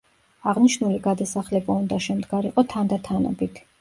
აღნშნული 0.51 1.01
გადასახლება 1.03 1.75
უნდა 1.83 1.99
შემდგარიყო 2.07 2.65
თანდათანობით. 2.73 3.63